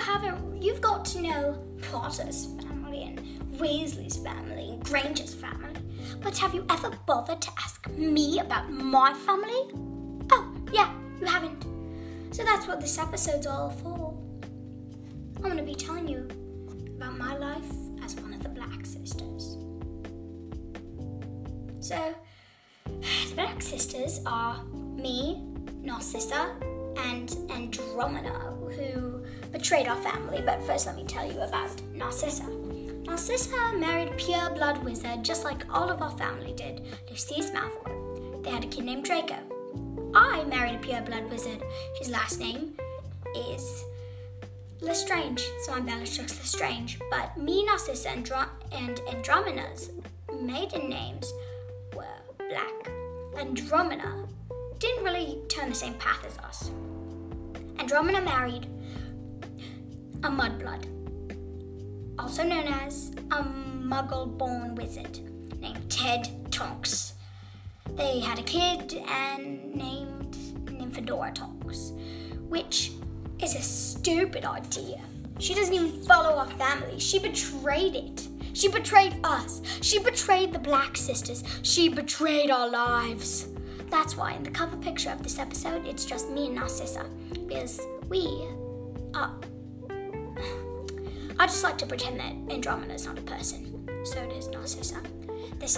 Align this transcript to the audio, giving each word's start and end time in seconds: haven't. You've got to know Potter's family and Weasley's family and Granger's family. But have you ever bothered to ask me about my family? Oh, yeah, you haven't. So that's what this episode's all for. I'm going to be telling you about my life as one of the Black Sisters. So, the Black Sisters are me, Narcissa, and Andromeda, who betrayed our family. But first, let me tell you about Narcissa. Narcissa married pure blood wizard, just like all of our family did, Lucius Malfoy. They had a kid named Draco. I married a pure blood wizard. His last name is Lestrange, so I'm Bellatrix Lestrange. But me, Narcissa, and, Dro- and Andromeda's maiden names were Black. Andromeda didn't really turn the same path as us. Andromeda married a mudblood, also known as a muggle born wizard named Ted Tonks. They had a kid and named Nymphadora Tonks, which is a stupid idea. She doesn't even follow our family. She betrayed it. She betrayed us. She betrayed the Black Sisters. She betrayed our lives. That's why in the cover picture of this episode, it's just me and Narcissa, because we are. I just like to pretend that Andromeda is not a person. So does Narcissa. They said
haven't. 0.00 0.62
You've 0.62 0.80
got 0.80 1.04
to 1.06 1.20
know 1.20 1.64
Potter's 1.90 2.46
family 2.62 3.04
and 3.04 3.20
Weasley's 3.58 4.16
family 4.16 4.70
and 4.70 4.84
Granger's 4.84 5.34
family. 5.34 5.80
But 6.22 6.36
have 6.38 6.54
you 6.54 6.64
ever 6.70 6.90
bothered 7.06 7.40
to 7.42 7.50
ask 7.58 7.88
me 7.90 8.38
about 8.38 8.70
my 8.70 9.12
family? 9.14 9.70
Oh, 10.32 10.54
yeah, 10.72 10.92
you 11.20 11.26
haven't. 11.26 11.64
So 12.34 12.44
that's 12.44 12.66
what 12.66 12.80
this 12.80 12.98
episode's 12.98 13.46
all 13.46 13.70
for. 13.70 14.18
I'm 15.36 15.42
going 15.42 15.56
to 15.56 15.62
be 15.62 15.74
telling 15.74 16.08
you 16.08 16.28
about 16.96 17.16
my 17.16 17.36
life 17.36 17.70
as 18.02 18.16
one 18.16 18.32
of 18.32 18.42
the 18.42 18.48
Black 18.48 18.84
Sisters. 18.84 19.56
So, 21.80 22.14
the 22.84 23.34
Black 23.34 23.62
Sisters 23.62 24.20
are 24.26 24.64
me, 24.64 25.44
Narcissa, 25.82 26.56
and 26.98 27.36
Andromeda, 27.50 28.30
who 28.76 29.15
betrayed 29.52 29.88
our 29.88 30.00
family. 30.02 30.42
But 30.44 30.62
first, 30.62 30.86
let 30.86 30.96
me 30.96 31.04
tell 31.04 31.30
you 31.30 31.40
about 31.40 31.80
Narcissa. 31.94 32.46
Narcissa 33.04 33.72
married 33.78 34.16
pure 34.16 34.50
blood 34.50 34.82
wizard, 34.84 35.22
just 35.22 35.44
like 35.44 35.64
all 35.72 35.90
of 35.90 36.02
our 36.02 36.10
family 36.18 36.52
did, 36.52 36.84
Lucius 37.08 37.50
Malfoy. 37.50 38.42
They 38.42 38.50
had 38.50 38.64
a 38.64 38.68
kid 38.68 38.84
named 38.84 39.04
Draco. 39.04 39.38
I 40.14 40.44
married 40.44 40.76
a 40.76 40.78
pure 40.78 41.02
blood 41.02 41.30
wizard. 41.30 41.62
His 41.98 42.10
last 42.10 42.40
name 42.40 42.74
is 43.36 43.84
Lestrange, 44.80 45.44
so 45.64 45.72
I'm 45.72 45.86
Bellatrix 45.86 46.36
Lestrange. 46.38 46.98
But 47.10 47.36
me, 47.36 47.64
Narcissa, 47.64 48.10
and, 48.10 48.24
Dro- 48.24 48.50
and 48.72 49.00
Andromeda's 49.08 49.90
maiden 50.40 50.88
names 50.88 51.32
were 51.94 52.04
Black. 52.48 52.90
Andromeda 53.38 54.26
didn't 54.78 55.04
really 55.04 55.40
turn 55.48 55.68
the 55.68 55.74
same 55.74 55.94
path 55.94 56.24
as 56.26 56.38
us. 56.38 56.70
Andromeda 57.78 58.20
married 58.20 58.66
a 60.26 60.28
mudblood, 60.28 60.88
also 62.18 62.42
known 62.42 62.66
as 62.66 63.12
a 63.30 63.44
muggle 63.44 64.36
born 64.36 64.74
wizard 64.74 65.20
named 65.60 65.88
Ted 65.88 66.28
Tonks. 66.50 67.12
They 67.94 68.18
had 68.18 68.40
a 68.40 68.42
kid 68.42 69.04
and 69.08 69.72
named 69.72 70.34
Nymphadora 70.64 71.32
Tonks, 71.32 71.92
which 72.48 72.90
is 73.40 73.54
a 73.54 73.62
stupid 73.62 74.44
idea. 74.44 75.00
She 75.38 75.54
doesn't 75.54 75.72
even 75.72 76.02
follow 76.02 76.36
our 76.38 76.50
family. 76.50 76.98
She 76.98 77.20
betrayed 77.20 77.94
it. 77.94 78.26
She 78.52 78.66
betrayed 78.66 79.20
us. 79.22 79.62
She 79.80 80.00
betrayed 80.00 80.52
the 80.52 80.58
Black 80.58 80.96
Sisters. 80.96 81.44
She 81.62 81.88
betrayed 81.88 82.50
our 82.50 82.68
lives. 82.68 83.46
That's 83.90 84.16
why 84.16 84.32
in 84.32 84.42
the 84.42 84.50
cover 84.50 84.76
picture 84.78 85.10
of 85.10 85.22
this 85.22 85.38
episode, 85.38 85.86
it's 85.86 86.04
just 86.04 86.28
me 86.30 86.46
and 86.46 86.56
Narcissa, 86.56 87.06
because 87.46 87.80
we 88.08 88.26
are. 89.14 89.32
I 91.38 91.46
just 91.46 91.62
like 91.62 91.76
to 91.78 91.86
pretend 91.86 92.18
that 92.20 92.32
Andromeda 92.50 92.94
is 92.94 93.04
not 93.06 93.18
a 93.18 93.22
person. 93.22 93.86
So 94.04 94.26
does 94.26 94.48
Narcissa. 94.48 95.02
They 95.58 95.66
said 95.66 95.74